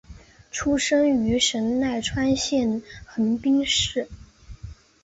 [0.49, 4.09] 出生于神奈川县横滨市。